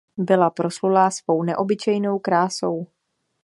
Byla 0.17 0.49
proslulá 0.49 1.11
svou 1.11 1.43
neobyčejnou 1.43 2.19
krásou. 2.19 2.87